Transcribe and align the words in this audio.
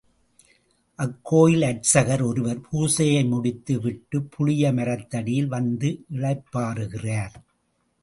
அக்கோயில் 0.99 1.61
அர்ச்சகர் 1.61 2.21
ஒருவர் 2.21 2.59
பூசையை 2.71 3.27
முடித்து 3.29 3.79
விட்டுப் 3.81 4.31
புளிய 4.31 4.73
மரத்தடியில் 4.73 5.47
வந்து 5.47 6.05
இளைப்பாறுகிறார். 6.13 7.35